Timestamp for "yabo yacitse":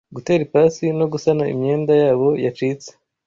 2.03-2.89